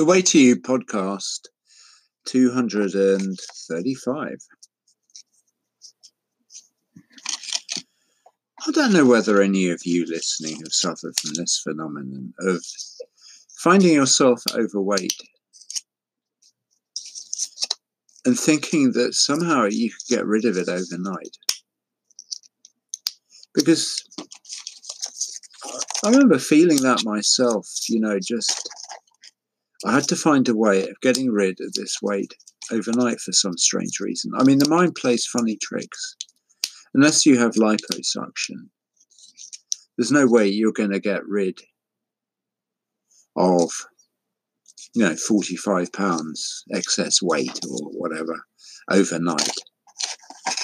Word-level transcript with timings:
The 0.00 0.06
Way 0.06 0.22
to 0.22 0.38
You 0.38 0.56
podcast 0.56 1.48
235. 2.24 4.36
I 8.66 8.70
don't 8.70 8.94
know 8.94 9.04
whether 9.04 9.42
any 9.42 9.68
of 9.68 9.84
you 9.84 10.06
listening 10.06 10.56
have 10.60 10.72
suffered 10.72 11.20
from 11.20 11.34
this 11.34 11.60
phenomenon 11.62 12.32
of 12.38 12.64
finding 13.58 13.92
yourself 13.92 14.42
overweight 14.54 15.20
and 18.24 18.40
thinking 18.40 18.92
that 18.92 19.12
somehow 19.12 19.66
you 19.66 19.90
could 19.90 20.16
get 20.16 20.24
rid 20.24 20.46
of 20.46 20.56
it 20.56 20.70
overnight. 20.70 21.36
Because 23.52 24.02
I 26.02 26.08
remember 26.08 26.38
feeling 26.38 26.80
that 26.84 27.04
myself, 27.04 27.68
you 27.90 28.00
know, 28.00 28.18
just 28.18 28.66
I 29.84 29.92
had 29.92 30.08
to 30.08 30.16
find 30.16 30.48
a 30.48 30.56
way 30.56 30.82
of 30.88 31.00
getting 31.00 31.30
rid 31.30 31.58
of 31.60 31.72
this 31.72 31.96
weight 32.02 32.34
overnight 32.70 33.20
for 33.20 33.32
some 33.32 33.56
strange 33.56 33.98
reason. 34.00 34.32
I 34.36 34.44
mean, 34.44 34.58
the 34.58 34.68
mind 34.68 34.94
plays 34.94 35.26
funny 35.26 35.56
tricks. 35.56 36.16
Unless 36.92 37.24
you 37.24 37.38
have 37.38 37.52
liposuction, 37.52 38.68
there's 39.96 40.12
no 40.12 40.26
way 40.26 40.48
you're 40.48 40.72
going 40.72 40.90
to 40.90 41.00
get 41.00 41.24
rid 41.26 41.60
of, 43.36 43.70
you 44.94 45.02
know, 45.02 45.14
45 45.14 45.92
pounds 45.92 46.64
excess 46.74 47.22
weight 47.22 47.60
or 47.68 47.90
whatever 47.92 48.44
overnight. 48.90 49.48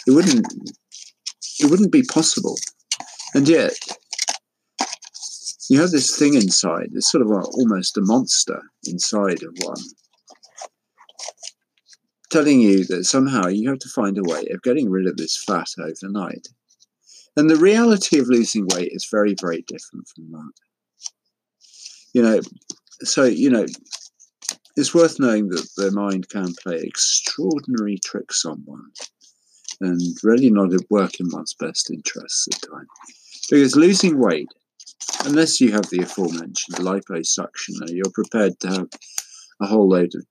It 0.07 0.11
wouldn't, 0.11 0.47
it 1.61 1.71
wouldn't 1.71 1.93
be 1.93 2.03
possible. 2.03 2.57
And 3.35 3.49
yet, 3.49 3.79
you 5.69 5.81
have 5.81 5.91
this 5.91 6.17
thing 6.17 6.35
inside, 6.35 6.91
it's 6.95 7.11
sort 7.11 7.23
of 7.23 7.31
almost 7.31 7.97
a 7.97 8.03
monster 8.03 8.63
inside 8.85 9.43
of 9.43 9.55
one, 9.63 9.83
telling 12.31 12.61
you 12.61 12.85
that 12.85 13.05
somehow 13.05 13.47
you 13.49 13.69
have 13.69 13.79
to 13.81 13.89
find 13.89 14.19
a 14.19 14.23
way 14.23 14.47
of 14.51 14.63
getting 14.63 14.91
rid 14.91 15.07
of 15.07 15.17
this 15.17 15.43
fat 15.43 15.69
overnight. 15.79 16.49
And 17.37 17.51
the 17.51 17.57
reality 17.57 18.19
of 18.19 18.29
losing 18.29 18.67
weight 18.75 18.93
is 18.93 19.09
very, 19.11 19.35
very 19.41 19.63
different 19.63 20.09
from 20.09 20.31
that. 20.33 20.53
You 22.15 22.23
know, 22.23 22.41
so, 23.03 23.25
you 23.25 23.51
know, 23.51 23.67
it's 24.77 24.95
worth 24.95 25.19
knowing 25.19 25.49
that 25.49 25.69
the 25.77 25.91
mind 25.91 26.29
can 26.29 26.55
play 26.63 26.81
extraordinary 26.83 27.99
tricks 28.05 28.45
on 28.45 28.63
one 28.65 28.91
and 29.81 30.01
really 30.23 30.51
not 30.51 30.71
work 30.91 31.21
in 31.21 31.29
one's 31.31 31.55
best 31.55 31.91
interests 31.91 32.49
at 32.53 32.63
times. 32.71 32.89
Because 33.51 33.77
losing 33.77 34.19
weight 34.19 34.49
unless 35.25 35.61
you 35.61 35.73
have 35.73 35.89
the 35.91 36.03
aforementioned 36.03 36.79
liposuction, 36.79 37.75
you're 37.89 38.11
prepared 38.13 38.59
to 38.61 38.69
have 38.69 38.89
a 39.61 39.67
whole 39.67 39.89
load 39.89 40.15
of 40.15 40.25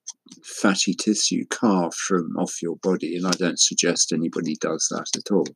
fatty 0.43 0.93
tissue 0.93 1.45
carved 1.49 1.95
from 1.95 2.35
off 2.37 2.61
your 2.61 2.77
body, 2.77 3.15
and 3.15 3.25
I 3.25 3.31
don't 3.31 3.59
suggest 3.59 4.11
anybody 4.11 4.55
does 4.55 4.87
that 4.91 5.07
at 5.15 5.31
all. 5.31 5.47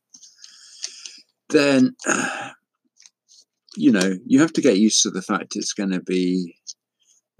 Then, 1.49 1.95
you 3.75 3.91
know, 3.91 4.17
you 4.25 4.39
have 4.39 4.53
to 4.53 4.61
get 4.61 4.77
used 4.77 5.01
to 5.03 5.11
the 5.11 5.21
fact 5.21 5.55
it's 5.55 5.73
going 5.73 5.91
to 5.91 6.01
be 6.01 6.55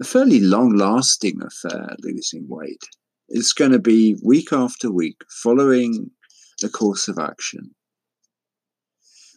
a 0.00 0.04
fairly 0.04 0.40
long 0.40 0.76
lasting 0.76 1.40
affair, 1.42 1.94
losing 2.02 2.48
weight. 2.48 2.82
It's 3.28 3.52
going 3.52 3.72
to 3.72 3.78
be 3.78 4.16
week 4.24 4.52
after 4.52 4.90
week 4.90 5.22
following 5.42 6.10
a 6.64 6.68
course 6.68 7.08
of 7.08 7.18
action 7.18 7.74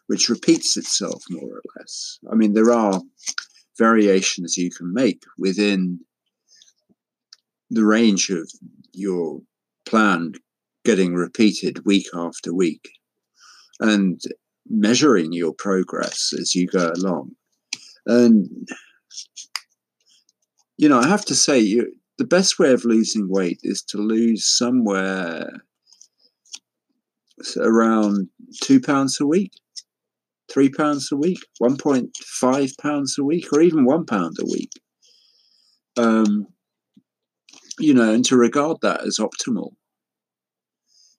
which 0.08 0.30
repeats 0.30 0.78
itself 0.78 1.24
more 1.30 1.58
or 1.58 1.62
less. 1.78 2.20
I 2.32 2.36
mean, 2.36 2.54
there 2.54 2.72
are 2.72 3.02
variations 3.78 4.58
you 4.58 4.70
can 4.70 4.94
make 4.94 5.24
within 5.38 6.00
the 7.70 7.86
range 7.86 8.30
of 8.30 8.50
your 8.92 9.42
plan 9.86 10.34
getting 10.86 11.14
repeated 11.14 11.86
week 11.86 12.08
after 12.14 12.54
week 12.54 12.92
and 13.80 14.22
measuring 14.70 15.34
your 15.34 15.54
progress 15.54 16.34
as 16.40 16.54
you 16.54 16.68
go 16.68 16.92
along. 16.96 17.32
And, 18.06 18.68
you 20.78 20.90
know, 20.90 21.00
I 21.00 21.08
have 21.08 21.26
to 21.26 21.36
say, 21.36 21.60
you, 21.60 21.94
the 22.18 22.26
best 22.26 22.60
way 22.60 22.72
of 22.72 22.86
losing 22.86 23.30
weight 23.30 23.60
is 23.64 23.82
to 23.84 23.98
lose 23.98 24.46
somewhere 24.46 25.50
around 27.58 28.30
two 28.62 28.80
pounds 28.80 29.20
a 29.20 29.26
week 29.26 29.54
three 30.54 30.70
pounds 30.70 31.12
a 31.12 31.16
week, 31.16 31.40
1.5 31.62 32.78
pounds 32.80 33.18
a 33.18 33.24
week, 33.24 33.52
or 33.52 33.62
even 33.62 33.86
one 33.86 34.06
pound 34.06 34.38
a 34.40 34.46
week. 34.46 34.72
Um, 35.98 36.48
you 37.80 37.94
know, 37.94 38.14
and 38.14 38.24
to 38.26 38.38
regard 38.38 38.78
that 38.82 39.02
as 39.02 39.18
optimal. 39.20 39.72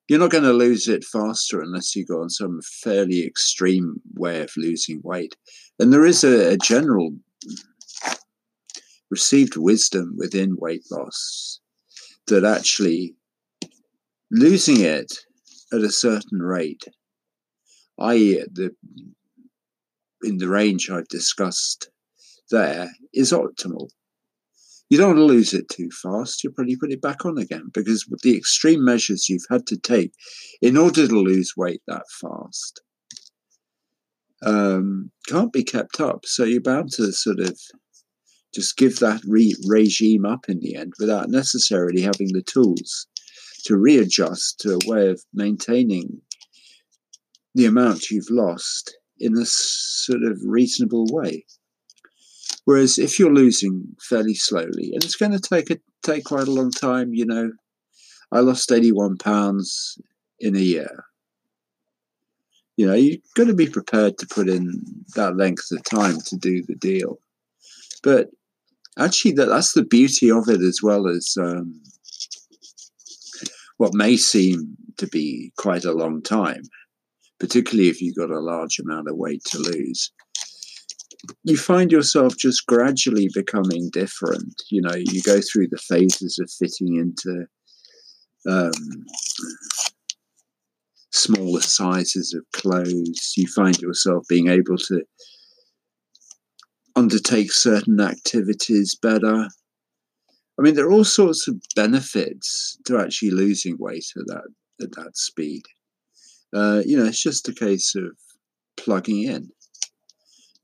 You're 0.08 0.20
not 0.20 0.30
going 0.30 0.44
to 0.44 0.52
lose 0.52 0.86
it 0.86 1.02
faster 1.02 1.60
unless 1.60 1.96
you 1.96 2.04
go 2.04 2.20
on 2.20 2.28
some 2.28 2.60
fairly 2.82 3.26
extreme 3.26 4.00
way 4.14 4.42
of 4.42 4.50
losing 4.56 5.00
weight. 5.02 5.34
And 5.78 5.92
there 5.92 6.04
is 6.04 6.22
a, 6.22 6.52
a 6.52 6.56
general 6.58 7.10
received 9.10 9.56
wisdom 9.56 10.14
within 10.16 10.56
weight 10.58 10.84
loss 10.90 11.60
that 12.26 12.44
actually 12.44 13.14
losing 14.30 14.80
it 14.80 15.12
at 15.72 15.80
a 15.80 15.90
certain 15.90 16.40
rate, 16.40 16.84
i.e., 17.98 18.44
the 18.52 18.70
in 20.24 20.38
the 20.38 20.48
range 20.48 20.90
I've 20.90 21.08
discussed 21.08 21.90
there 22.50 22.90
is 23.12 23.32
optimal. 23.32 23.88
You 24.90 24.98
don't 24.98 25.16
want 25.16 25.18
to 25.18 25.24
lose 25.24 25.54
it 25.54 25.68
too 25.68 25.88
fast. 26.02 26.44
You'll 26.44 26.52
probably 26.52 26.76
put 26.76 26.92
it 26.92 27.00
back 27.00 27.24
on 27.24 27.38
again 27.38 27.70
because 27.72 28.06
the 28.22 28.36
extreme 28.36 28.84
measures 28.84 29.28
you've 29.28 29.46
had 29.50 29.66
to 29.68 29.78
take 29.78 30.12
in 30.60 30.76
order 30.76 31.08
to 31.08 31.14
lose 31.14 31.54
weight 31.56 31.80
that 31.86 32.04
fast 32.20 32.82
um, 34.44 35.10
can't 35.26 35.52
be 35.52 35.64
kept 35.64 36.00
up. 36.00 36.26
So 36.26 36.44
you're 36.44 36.60
bound 36.60 36.92
to 36.92 37.12
sort 37.12 37.40
of 37.40 37.58
just 38.54 38.76
give 38.76 38.98
that 39.00 39.22
re- 39.26 39.56
regime 39.66 40.24
up 40.24 40.48
in 40.48 40.60
the 40.60 40.76
end 40.76 40.92
without 41.00 41.30
necessarily 41.30 42.02
having 42.02 42.32
the 42.32 42.42
tools 42.42 43.06
to 43.64 43.76
readjust 43.76 44.60
to 44.60 44.74
a 44.74 44.90
way 44.90 45.08
of 45.08 45.22
maintaining 45.32 46.20
the 47.54 47.64
amount 47.64 48.10
you've 48.10 48.30
lost 48.30 48.96
in 49.19 49.36
a 49.36 49.44
sort 49.47 50.22
of 50.22 50.41
reasonable 50.44 51.06
way. 51.10 51.44
Whereas 52.64 52.98
if 52.98 53.19
you're 53.19 53.34
losing 53.34 53.84
fairly 54.00 54.34
slowly, 54.34 54.91
and 54.92 55.04
it's 55.04 55.16
going 55.16 55.32
to 55.32 55.41
take 55.41 55.70
a, 55.70 55.78
take 56.02 56.25
quite 56.25 56.48
a 56.48 56.52
long 56.52 56.70
time, 56.70 57.12
you 57.12 57.26
know, 57.26 57.52
I 58.32 58.41
lost 58.41 58.72
81 58.72 59.19
pounds 59.19 59.98
in 60.41 60.56
a 60.56 60.60
year. 60.60 61.04
You 62.76 62.88
know, 62.88 62.94
you've 62.94 63.20
got 63.36 63.47
to 63.47 63.54
be 63.54 63.69
prepared 63.69 64.19
to 64.19 64.26
put 64.26 64.48
in 64.48 64.82
that 65.14 65.36
length 65.36 65.70
of 65.70 65.84
time 65.84 66.19
to 66.26 66.36
do 66.36 66.62
the 66.62 66.75
deal. 66.75 67.19
But 68.02 68.31
actually, 68.98 69.32
that, 69.32 69.46
that's 69.46 69.72
the 69.72 69.84
beauty 69.84 70.31
of 70.31 70.48
it, 70.48 70.60
as 70.60 70.81
well 70.82 71.06
as 71.06 71.36
um, 71.38 71.81
what 73.76 73.94
may 73.94 74.16
seem 74.16 74.76
to 74.96 75.06
be 75.06 75.52
quite 75.56 75.84
a 75.84 75.92
long 75.92 76.22
time 76.22 76.62
particularly 77.44 77.91
if 77.91 78.00
you've 78.00 78.16
got 78.16 78.31
a 78.31 78.41
large 78.41 78.78
amount 78.78 79.06
of 79.06 79.19
weight 79.19 79.44
to 79.44 79.59
lose, 79.59 80.10
you 81.43 81.59
find 81.59 81.93
yourself 81.93 82.34
just 82.38 82.66
gradually 82.66 83.28
becoming 83.34 83.91
different. 83.93 84.55
You 84.71 84.81
know, 84.81 84.94
you 84.94 85.22
go 85.22 85.41
through 85.43 85.69
the 85.69 85.77
phases 85.77 86.38
of 86.38 86.50
fitting 86.50 86.97
into 86.97 87.44
um, 88.50 88.72
smaller 91.12 91.60
sizes 91.60 92.32
of 92.32 92.50
clothes. 92.59 93.34
You 93.37 93.47
find 93.49 93.78
yourself 93.78 94.25
being 94.26 94.49
able 94.49 94.78
to 94.78 95.03
undertake 96.97 97.53
certain 97.53 98.00
activities 98.00 98.94
better. 98.94 99.49
I 100.58 100.62
mean, 100.62 100.76
there 100.76 100.87
are 100.87 100.93
all 100.93 101.05
sorts 101.05 101.47
of 101.47 101.61
benefits 101.76 102.79
to 102.87 102.99
actually 102.99 103.32
losing 103.32 103.76
weight 103.79 104.06
at 104.17 104.26
that 104.29 104.49
at 104.81 104.93
that 104.93 105.19
speed. 105.19 105.64
Uh, 106.54 106.82
you 106.86 106.96
know, 106.96 107.06
it's 107.06 107.22
just 107.22 107.48
a 107.48 107.52
case 107.52 107.94
of 107.96 108.16
plugging 108.76 109.24
in 109.24 109.50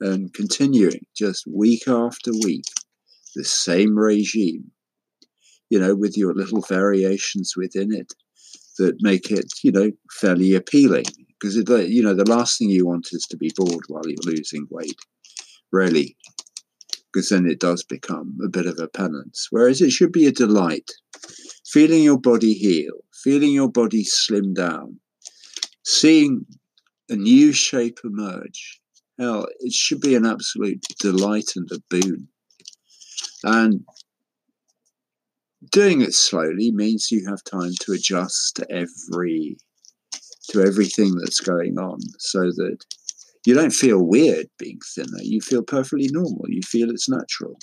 and 0.01 0.33
continuing 0.33 1.05
just 1.17 1.45
week 1.47 1.89
after 1.89 2.31
week, 2.45 2.65
the 3.35 3.45
same 3.45 3.99
regime, 3.99 4.71
you 5.69 5.79
know, 5.79 5.95
with 5.95 6.17
your 6.17 6.33
little 6.35 6.63
variations 6.63 7.55
within 7.57 7.93
it 7.93 8.13
that 8.79 8.97
make 9.01 9.31
it, 9.31 9.47
you 9.63 9.73
know, 9.73 9.91
fairly 10.13 10.55
appealing. 10.55 11.05
Because, 11.41 11.57
you 11.57 12.03
know, 12.03 12.15
the 12.15 12.29
last 12.29 12.59
thing 12.59 12.71
you 12.71 12.87
want 12.87 13.09
is 13.13 13.27
to 13.31 13.37
be 13.37 13.51
bored 13.57 13.85
while 13.89 14.07
you're 14.07 14.35
losing 14.35 14.67
weight, 14.71 14.99
really, 15.73 16.17
because 17.13 17.31
then 17.31 17.47
it 17.47 17.59
does 17.59 17.83
become 17.83 18.39
a 18.45 18.49
bit 18.49 18.67
of 18.67 18.79
a 18.79 18.89
penance. 18.89 19.49
Whereas 19.51 19.81
it 19.81 19.91
should 19.91 20.13
be 20.13 20.27
a 20.27 20.33
delight. 20.33 20.91
Feeling 21.67 22.03
your 22.03 22.19
body 22.19 22.53
heal, 22.53 22.93
feeling 23.25 23.53
your 23.53 23.71
body 23.71 24.05
slim 24.05 24.53
down, 24.55 25.01
seeing 25.85 26.47
a 27.09 27.17
new 27.17 27.53
shape 27.53 27.99
emerge, 28.05 28.81
hell, 29.19 29.47
it 29.61 29.73
should 29.73 30.01
be 30.01 30.15
an 30.15 30.27
absolute 30.27 30.83
delight 30.99 31.53
and 31.57 31.71
a 31.73 31.81
boon. 31.91 32.29
And 33.43 33.85
doing 35.71 36.01
it 36.01 36.15
slowly 36.15 36.71
means 36.73 37.11
you 37.11 37.27
have 37.29 37.45
time 37.45 37.73
to 37.81 37.93
adjust 37.93 38.57
to 38.57 38.71
every 38.71 39.57
to 40.51 40.63
everything 40.63 41.15
that's 41.17 41.39
going 41.39 41.79
on 41.79 42.01
so 42.19 42.41
that 42.41 42.79
you 43.47 43.55
don't 43.55 43.73
feel 43.73 44.03
weird 44.03 44.47
being 44.59 44.81
thinner. 44.95 45.23
You 45.23 45.41
feel 45.41 45.63
perfectly 45.63 46.09
normal. 46.11 46.45
You 46.49 46.63
feel 46.63 46.91
it's 46.91 47.09
natural. 47.09 47.57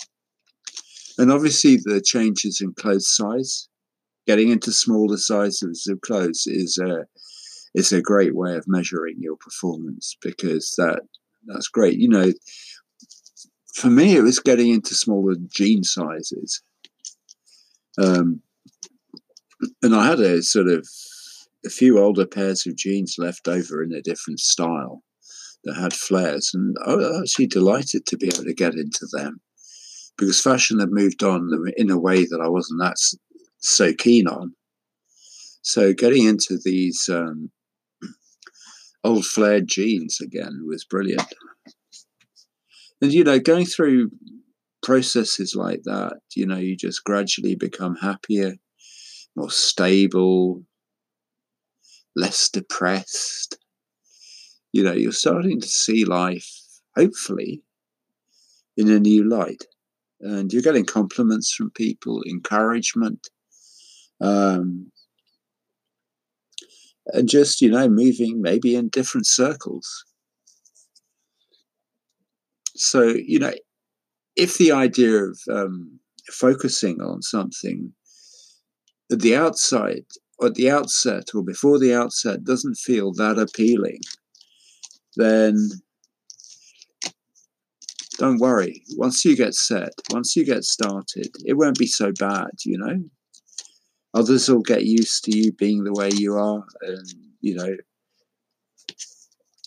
And 1.18 1.30
obviously 1.30 1.76
the 1.76 2.00
changes 2.00 2.60
in 2.62 2.72
clothes 2.74 3.08
size 3.08 3.68
getting 4.26 4.50
into 4.50 4.72
smaller 4.72 5.16
sizes 5.16 5.86
of 5.90 6.00
clothes 6.02 6.44
is 6.46 6.78
a 6.78 7.06
is 7.74 7.92
a 7.92 8.02
great 8.02 8.34
way 8.34 8.56
of 8.56 8.64
measuring 8.66 9.16
your 9.18 9.36
performance 9.36 10.16
because 10.22 10.74
that 10.76 11.00
that's 11.46 11.68
great 11.68 11.98
you 11.98 12.08
know 12.08 12.32
for 13.74 13.88
me 13.88 14.16
it 14.16 14.22
was 14.22 14.40
getting 14.40 14.70
into 14.70 14.94
smaller 14.94 15.34
jean 15.50 15.82
sizes 15.84 16.62
um, 17.98 18.42
and 19.82 19.94
I 19.94 20.06
had 20.06 20.20
a 20.20 20.42
sort 20.42 20.68
of 20.68 20.86
a 21.64 21.70
few 21.70 21.98
older 21.98 22.26
pairs 22.26 22.66
of 22.66 22.76
jeans 22.76 23.16
left 23.18 23.48
over 23.48 23.82
in 23.82 23.92
a 23.92 24.02
different 24.02 24.40
style 24.40 25.02
that 25.64 25.74
had 25.74 25.92
flares, 25.92 26.52
and 26.54 26.76
I 26.86 26.94
was 26.94 27.20
actually 27.20 27.48
delighted 27.48 28.06
to 28.06 28.16
be 28.16 28.28
able 28.28 28.44
to 28.44 28.54
get 28.54 28.74
into 28.74 29.06
them 29.12 29.40
because 30.16 30.40
fashion 30.40 30.78
had 30.78 30.90
moved 30.90 31.22
on 31.22 31.50
in 31.76 31.90
a 31.90 31.98
way 31.98 32.24
that 32.24 32.40
I 32.42 32.48
wasn't 32.48 32.80
that 32.80 32.96
so 33.58 33.92
keen 33.92 34.28
on. 34.28 34.54
So 35.62 35.92
getting 35.92 36.26
into 36.26 36.58
these 36.64 37.08
um, 37.08 37.50
old 39.04 39.24
flared 39.24 39.68
jeans 39.68 40.18
again 40.20 40.64
was 40.66 40.84
brilliant. 40.84 41.32
And 43.00 43.12
you 43.12 43.24
know, 43.24 43.38
going 43.38 43.64
through 43.64 44.10
processes 44.82 45.54
like 45.54 45.82
that, 45.84 46.18
you 46.34 46.46
know, 46.46 46.56
you 46.56 46.76
just 46.76 47.04
gradually 47.04 47.54
become 47.54 47.96
happier, 47.96 48.54
more 49.36 49.50
stable, 49.50 50.64
less 52.16 52.48
depressed. 52.48 53.58
You 54.72 54.82
know, 54.82 54.92
you're 54.92 55.12
starting 55.12 55.60
to 55.60 55.68
see 55.68 56.04
life, 56.04 56.50
hopefully, 56.96 57.62
in 58.76 58.90
a 58.90 58.98
new 58.98 59.28
light. 59.28 59.64
And 60.20 60.52
you're 60.52 60.62
getting 60.62 60.84
compliments 60.84 61.54
from 61.54 61.70
people, 61.70 62.22
encouragement, 62.28 63.28
um, 64.20 64.90
and 67.12 67.28
just, 67.28 67.60
you 67.60 67.70
know, 67.70 67.88
moving 67.88 68.40
maybe 68.42 68.76
in 68.76 68.88
different 68.88 69.26
circles. 69.26 70.04
So, 72.76 73.02
you 73.02 73.38
know, 73.38 73.54
if 74.36 74.58
the 74.58 74.72
idea 74.72 75.24
of 75.24 75.38
um, 75.50 75.98
focusing 76.30 77.00
on 77.00 77.22
something 77.22 77.92
at 79.10 79.20
the 79.20 79.34
outside, 79.34 80.04
at 80.42 80.54
the 80.54 80.70
outset, 80.70 81.24
or 81.34 81.42
before 81.42 81.78
the 81.78 81.94
outset, 81.94 82.44
doesn't 82.44 82.76
feel 82.76 83.12
that 83.14 83.38
appealing, 83.38 84.00
then 85.16 85.70
don't 88.18 88.38
worry. 88.38 88.82
Once 88.96 89.24
you 89.24 89.36
get 89.36 89.54
set, 89.54 89.92
once 90.10 90.36
you 90.36 90.44
get 90.44 90.64
started, 90.64 91.28
it 91.44 91.54
won't 91.54 91.78
be 91.78 91.86
so 91.86 92.12
bad, 92.12 92.50
you 92.64 92.78
know. 92.78 93.02
Others 94.14 94.48
will 94.48 94.62
get 94.62 94.84
used 94.84 95.24
to 95.24 95.36
you 95.36 95.52
being 95.52 95.84
the 95.84 95.92
way 95.92 96.10
you 96.12 96.34
are 96.34 96.64
and, 96.82 97.12
you 97.40 97.54
know, 97.54 97.76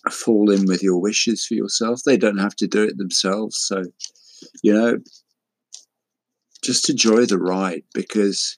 fall 0.10 0.50
in 0.50 0.66
with 0.66 0.82
your 0.82 1.00
wishes 1.00 1.46
for 1.46 1.54
yourself. 1.54 2.02
They 2.04 2.18
don't 2.18 2.40
have 2.40 2.56
to 2.58 2.68
do 2.68 2.84
it 2.84 2.98
themselves. 2.98 3.58
So 3.58 3.84
you 4.64 4.74
know, 4.74 5.00
just 6.64 6.90
enjoy 6.90 7.26
the 7.26 7.38
ride 7.38 7.84
because 7.94 8.58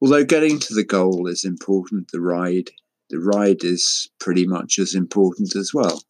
although 0.00 0.24
getting 0.24 0.58
to 0.60 0.74
the 0.74 0.84
goal 0.84 1.26
is 1.26 1.44
important, 1.44 2.10
the 2.12 2.20
ride, 2.20 2.70
the 3.10 3.18
ride 3.18 3.64
is 3.64 4.10
pretty 4.18 4.46
much 4.46 4.78
as 4.78 4.94
important 4.94 5.54
as 5.56 5.72
well. 5.74 6.02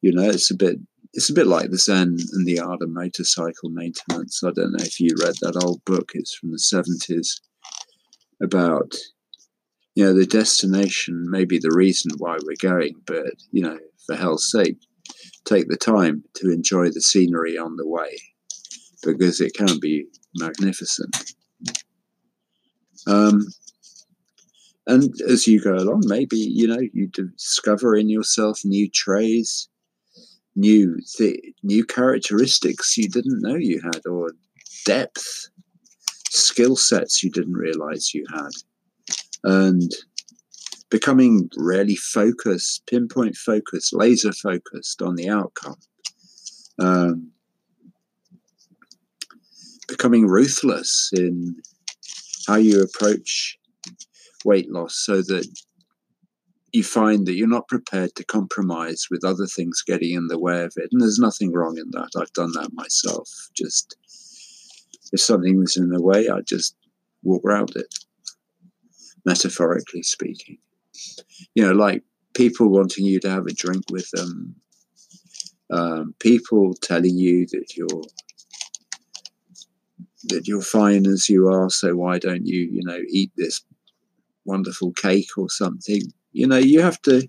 You 0.00 0.12
know, 0.12 0.28
it's 0.28 0.50
a 0.50 0.56
bit 0.56 0.78
it's 1.14 1.28
a 1.28 1.34
bit 1.34 1.46
like 1.46 1.70
the 1.70 1.78
Zen 1.78 2.16
and 2.32 2.46
the 2.46 2.58
art 2.58 2.80
of 2.80 2.88
motorcycle 2.88 3.68
maintenance. 3.68 4.42
I 4.42 4.50
don't 4.50 4.72
know 4.72 4.82
if 4.82 4.98
you 4.98 5.10
read 5.20 5.34
that 5.42 5.62
old 5.62 5.84
book, 5.84 6.12
it's 6.14 6.34
from 6.34 6.52
the 6.52 6.56
70s 6.56 7.40
about 8.42 8.94
you 9.94 10.04
know 10.04 10.14
the 10.14 10.26
destination 10.26 11.30
may 11.30 11.44
be 11.44 11.58
the 11.58 11.74
reason 11.74 12.12
why 12.18 12.38
we're 12.44 12.56
going, 12.60 12.94
but 13.06 13.34
you 13.50 13.62
know, 13.62 13.78
for 14.06 14.16
hell's 14.16 14.50
sake, 14.50 14.78
take 15.44 15.68
the 15.68 15.76
time 15.76 16.24
to 16.34 16.50
enjoy 16.50 16.90
the 16.90 17.02
scenery 17.02 17.58
on 17.58 17.76
the 17.76 17.86
way 17.86 18.16
because 19.02 19.40
it 19.40 19.54
can 19.54 19.78
be 19.80 20.06
magnificent. 20.36 21.34
Um, 23.06 23.46
and 24.86 25.12
as 25.28 25.46
you 25.46 25.60
go 25.60 25.74
along, 25.74 26.02
maybe 26.06 26.38
you 26.38 26.66
know 26.66 26.80
you 26.92 27.08
discover 27.08 27.96
in 27.96 28.08
yourself 28.08 28.60
new 28.64 28.88
traits, 28.88 29.68
new 30.56 30.98
th- 31.16 31.40
new 31.62 31.84
characteristics 31.84 32.96
you 32.96 33.08
didn't 33.08 33.42
know 33.42 33.56
you 33.56 33.80
had, 33.80 34.06
or 34.06 34.32
depth, 34.84 35.50
skill 36.32 36.76
sets 36.76 37.22
you 37.22 37.30
didn't 37.30 37.54
realize 37.54 38.14
you 38.14 38.24
had, 38.32 38.50
and 39.44 39.90
becoming 40.90 41.48
really 41.56 41.96
focused, 41.96 42.86
pinpoint 42.86 43.36
focused, 43.36 43.94
laser 43.94 44.32
focused 44.32 45.02
on 45.02 45.14
the 45.16 45.28
outcome. 45.28 45.76
Um, 46.78 47.30
becoming 49.88 50.26
ruthless 50.26 51.10
in 51.12 51.56
how 52.46 52.56
you 52.56 52.82
approach 52.82 53.58
weight 54.44 54.70
loss 54.70 54.94
so 54.96 55.22
that 55.22 55.46
you 56.72 56.82
find 56.82 57.26
that 57.26 57.34
you're 57.34 57.46
not 57.46 57.68
prepared 57.68 58.14
to 58.16 58.24
compromise 58.24 59.06
with 59.10 59.24
other 59.24 59.46
things 59.46 59.82
getting 59.86 60.14
in 60.14 60.28
the 60.28 60.38
way 60.38 60.62
of 60.62 60.72
it. 60.76 60.88
And 60.90 61.02
there's 61.02 61.18
nothing 61.18 61.52
wrong 61.52 61.76
in 61.76 61.90
that. 61.90 62.08
I've 62.18 62.32
done 62.32 62.52
that 62.52 62.70
myself. 62.72 63.28
Just 63.54 63.96
if 65.12 65.20
something 65.20 65.58
was 65.58 65.76
in 65.76 65.90
the 65.90 66.02
way, 66.02 66.28
I'd 66.28 66.46
just 66.46 66.74
walk 67.22 67.42
around 67.44 67.72
it, 67.76 67.86
metaphorically 69.24 70.02
speaking 70.02 70.58
you 71.54 71.64
know, 71.64 71.72
like 71.72 72.02
people 72.34 72.68
wanting 72.68 73.04
you 73.04 73.20
to 73.20 73.30
have 73.30 73.46
a 73.46 73.52
drink 73.52 73.84
with 73.90 74.10
them, 74.10 74.54
um, 75.70 76.14
people 76.18 76.74
telling 76.82 77.16
you 77.16 77.46
that 77.46 77.76
you're 77.76 78.02
that 80.24 80.46
you're 80.46 80.62
fine 80.62 81.04
as 81.06 81.28
you 81.28 81.48
are, 81.48 81.68
so 81.68 81.96
why 81.96 82.16
don't 82.18 82.46
you, 82.46 82.60
you 82.60 82.82
know, 82.84 83.00
eat 83.08 83.32
this 83.36 83.60
wonderful 84.44 84.92
cake 84.92 85.36
or 85.36 85.50
something? 85.50 86.00
You 86.32 86.46
know, 86.46 86.58
you 86.58 86.80
have 86.80 87.02
to 87.02 87.28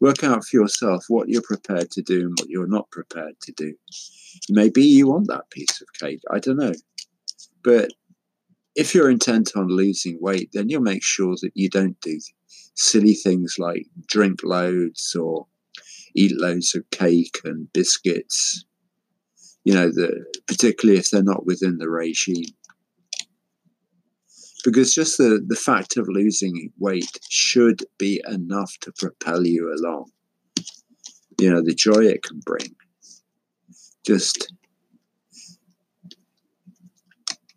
work 0.00 0.22
out 0.22 0.44
for 0.44 0.58
yourself 0.58 1.04
what 1.08 1.28
you're 1.28 1.42
prepared 1.42 1.90
to 1.92 2.02
do 2.02 2.20
and 2.26 2.38
what 2.38 2.50
you're 2.50 2.68
not 2.68 2.90
prepared 2.90 3.40
to 3.42 3.52
do. 3.52 3.74
Maybe 4.50 4.82
you 4.82 5.08
want 5.08 5.26
that 5.28 5.48
piece 5.50 5.80
of 5.80 5.88
cake, 5.94 6.20
I 6.30 6.38
don't 6.38 6.58
know. 6.58 6.74
But 7.68 7.90
if 8.76 8.94
you're 8.94 9.10
intent 9.10 9.52
on 9.54 9.68
losing 9.68 10.16
weight, 10.22 10.48
then 10.54 10.70
you'll 10.70 10.80
make 10.80 11.02
sure 11.04 11.36
that 11.42 11.50
you 11.54 11.68
don't 11.68 12.00
do 12.00 12.18
silly 12.74 13.12
things 13.12 13.56
like 13.58 13.84
drink 14.06 14.40
loads 14.42 15.14
or 15.14 15.46
eat 16.14 16.32
loads 16.40 16.74
of 16.74 16.88
cake 16.88 17.38
and 17.44 17.70
biscuits, 17.74 18.64
you 19.64 19.74
know, 19.74 19.88
the, 19.88 20.24
particularly 20.46 20.98
if 20.98 21.10
they're 21.10 21.22
not 21.22 21.44
within 21.44 21.76
the 21.76 21.90
regime. 21.90 22.54
Because 24.64 24.94
just 24.94 25.18
the, 25.18 25.44
the 25.46 25.54
fact 25.54 25.98
of 25.98 26.08
losing 26.08 26.72
weight 26.78 27.18
should 27.28 27.82
be 27.98 28.22
enough 28.26 28.72
to 28.80 28.92
propel 28.92 29.46
you 29.46 29.74
along. 29.78 30.10
You 31.38 31.50
know, 31.50 31.62
the 31.62 31.74
joy 31.74 32.06
it 32.06 32.22
can 32.22 32.40
bring. 32.40 32.74
Just 34.06 34.54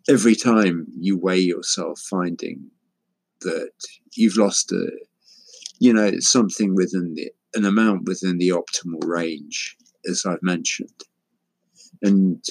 every 0.08 0.34
time 0.34 0.86
you 0.98 1.18
weigh 1.18 1.40
yourself, 1.40 2.00
finding 2.00 2.70
that 3.40 3.70
you've 4.12 4.36
lost 4.36 4.72
a, 4.72 4.90
you 5.78 5.92
know, 5.92 6.18
something 6.20 6.74
within 6.74 7.14
the, 7.14 7.30
an 7.54 7.64
amount 7.64 8.06
within 8.06 8.38
the 8.38 8.48
optimal 8.48 9.04
range, 9.04 9.76
as 10.08 10.24
I've 10.26 10.42
mentioned. 10.42 11.04
And, 12.02 12.44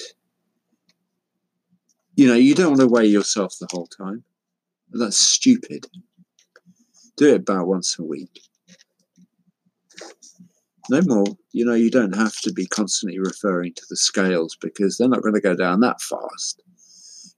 you 2.14 2.26
know, 2.26 2.34
you 2.34 2.54
don't 2.54 2.70
want 2.70 2.80
to 2.80 2.86
weigh 2.86 3.06
yourself 3.06 3.54
the 3.58 3.68
whole 3.70 3.86
time. 3.86 4.24
That's 4.90 5.18
stupid. 5.18 5.86
Do 7.16 7.34
it 7.34 7.40
about 7.40 7.66
once 7.66 7.98
a 7.98 8.02
week. 8.02 8.42
No 10.90 11.00
more. 11.06 11.26
You 11.52 11.64
know, 11.64 11.74
you 11.74 11.90
don't 11.90 12.16
have 12.16 12.38
to 12.40 12.52
be 12.52 12.66
constantly 12.66 13.18
referring 13.18 13.74
to 13.74 13.82
the 13.88 13.96
scales 13.96 14.56
because 14.60 14.98
they're 14.98 15.08
not 15.08 15.22
going 15.22 15.34
to 15.34 15.40
go 15.40 15.54
down 15.54 15.80
that 15.80 16.00
fast. 16.00 16.62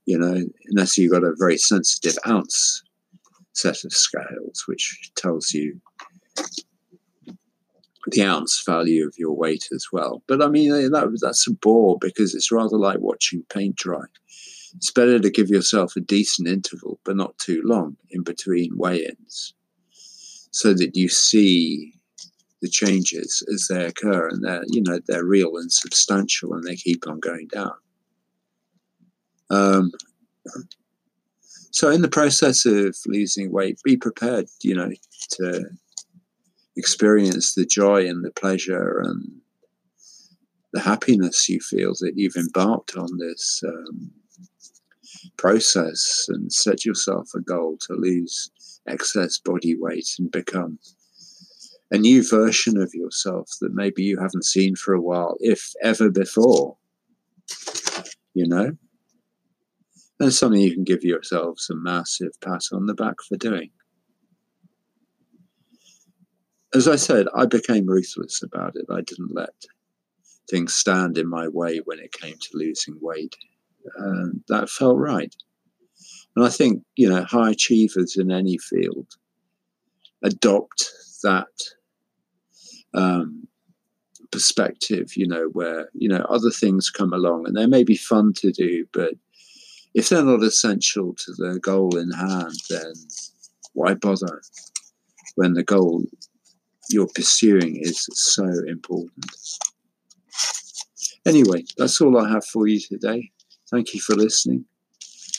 You 0.07 0.19
know, 0.19 0.45
unless 0.67 0.99
you've 0.99 1.13
got 1.13 1.25
a 1.25 1.35
very 1.39 1.57
sensitive 1.57 2.19
ounce 2.27 2.83
set 3.53 3.85
of 3.85 3.93
scales, 3.93 4.65
which 4.67 5.11
tells 5.17 5.53
you 5.53 5.81
the 8.09 8.23
ounce 8.23 8.63
value 8.67 9.07
of 9.07 9.15
your 9.17 9.33
weight 9.33 9.69
as 9.75 9.87
well. 9.93 10.23
But 10.27 10.43
I 10.43 10.49
mean, 10.49 10.71
that, 10.71 11.19
that's 11.23 11.47
a 11.47 11.53
bore 11.53 11.97
because 12.01 12.35
it's 12.35 12.53
rather 12.53 12.77
like 12.77 12.99
watching 13.01 13.45
paint 13.49 13.77
dry. 13.77 14.05
it's 14.77 14.91
better 14.91 15.19
to 15.19 15.31
give 15.31 15.49
yourself 15.49 15.97
a 15.97 16.01
decent 16.01 16.49
interval, 16.49 16.99
but 17.05 17.17
not 17.17 17.39
too 17.39 17.63
long 17.65 17.97
in 18.11 18.23
between 18.23 18.77
weigh 18.77 19.07
ins, 19.07 19.55
so 20.51 20.75
that 20.75 20.97
you 20.97 21.09
see 21.09 21.95
the 22.61 22.69
changes 22.69 23.43
as 23.53 23.69
they 23.69 23.85
occur 23.85 24.29
and 24.29 24.45
they're, 24.45 24.65
you 24.69 24.83
know, 24.83 24.99
they're 25.07 25.25
real 25.25 25.57
and 25.57 25.73
substantial 25.73 26.55
and 26.55 26.65
they 26.65 26.77
keep 26.77 27.07
on 27.07 27.21
going 27.21 27.47
down. 27.49 27.75
Um, 29.51 29.93
so, 31.71 31.91
in 31.91 32.03
the 32.03 32.09
process 32.09 32.67
of 32.67 32.97
losing 33.07 33.53
weight, 33.53 33.81
be 33.85 33.97
prepared, 33.97 34.47
you 34.63 34.75
know, 34.75 34.91
to 35.33 35.65
experience 36.77 37.55
the 37.55 37.67
joy 37.67 38.07
and 38.07 38.25
the 38.25 38.31
pleasure 38.31 39.01
and 39.01 39.41
the 40.73 40.81
happiness 40.81 41.49
you 41.49 41.61
feel 41.61 41.93
that 42.01 42.15
you've 42.17 42.37
embarked 42.37 42.97
on 42.97 43.09
this 43.19 43.63
um, 43.67 44.11
process 45.37 46.27
and 46.29 46.53
set 46.53 46.85
yourself 46.85 47.31
a 47.35 47.41
goal 47.41 47.77
to 47.81 47.95
lose 47.95 48.51
excess 48.87 49.39
body 49.39 49.77
weight 49.77 50.09
and 50.19 50.31
become 50.31 50.79
a 51.91 51.99
new 51.99 52.29
version 52.29 52.77
of 52.77 52.93
yourself 52.93 53.49
that 53.61 53.73
maybe 53.73 54.03
you 54.03 54.19
haven't 54.19 54.45
seen 54.45 54.75
for 54.75 54.95
a 54.95 55.01
while, 55.01 55.37
if 55.41 55.73
ever 55.83 56.11
before. 56.11 56.77
You 58.35 58.49
know? 58.49 58.77
And 60.25 60.33
something 60.33 60.63
you 60.63 60.73
can 60.73 60.85
give 60.85 61.05
yourselves 61.05 61.69
a 61.69 61.75
massive 61.75 62.31
pat 62.41 62.63
on 62.73 62.87
the 62.87 62.95
back 62.95 63.17
for 63.29 63.37
doing. 63.37 63.69
As 66.75 66.89
I 66.89 66.97
said, 66.97 67.27
I 67.37 67.45
became 67.45 67.87
ruthless 67.87 68.43
about 68.43 68.75
it. 68.75 68.87
I 68.91 69.03
didn't 69.03 69.35
let 69.35 69.53
things 70.49 70.73
stand 70.73 71.19
in 71.19 71.29
my 71.29 71.47
way 71.49 71.83
when 71.85 71.99
it 71.99 72.13
came 72.13 72.39
to 72.39 72.49
losing 72.55 72.97
weight. 73.03 73.37
And 73.99 74.41
that 74.49 74.71
felt 74.71 74.97
right. 74.97 75.35
And 76.37 76.47
I 76.47 76.49
think, 76.49 76.83
you 76.97 77.11
know, 77.11 77.25
high 77.25 77.51
achievers 77.51 78.17
in 78.17 78.33
any 78.33 78.57
field 78.57 79.09
adopt 80.23 80.91
that 81.23 81.53
um, 82.95 83.47
perspective, 84.33 85.19
you 85.19 85.29
know, 85.29 85.51
where, 85.53 85.91
you 85.93 86.09
know, 86.09 86.25
other 86.31 86.51
things 86.51 86.89
come 86.89 87.13
along 87.13 87.47
and 87.47 87.55
they 87.55 87.67
may 87.67 87.85
be 87.85 87.99
fun 87.99 88.33
to 88.37 88.51
do, 88.51 88.87
but 88.91 89.13
if 89.95 90.09
they're 90.09 90.25
not 90.25 90.43
essential 90.43 91.15
to 91.15 91.33
the 91.33 91.59
goal 91.61 91.97
in 91.97 92.11
hand, 92.11 92.55
then 92.69 92.93
why 93.73 93.95
bother 93.95 94.43
when 95.37 95.55
the 95.55 95.63
goal 95.63 96.03
you're 96.91 97.09
pursuing 97.15 97.77
is 97.81 98.07
so 98.13 98.45
important? 98.69 99.25
Anyway, 101.27 101.65
that's 101.79 102.01
all 102.01 102.19
I 102.19 102.29
have 102.29 102.45
for 102.45 102.67
you 102.67 102.81
today. 102.81 103.31
Thank 103.71 103.95
you 103.95 104.01
for 104.01 104.15
listening. 104.15 104.65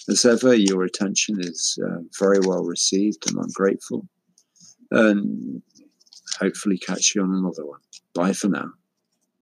As 0.10 0.26
ever, 0.26 0.54
your 0.54 0.84
attention 0.84 1.40
is 1.40 1.78
uh, 1.84 2.00
very 2.20 2.40
well 2.40 2.64
received, 2.64 3.30
and 3.30 3.40
I'm 3.40 3.52
grateful. 3.52 4.08
And 4.92 5.62
hopefully, 6.40 6.78
catch 6.78 7.16
you 7.16 7.24
on 7.24 7.34
another 7.34 7.66
one. 7.66 7.80
Bye 8.14 8.34
for 8.34 8.48
now. 8.48 8.72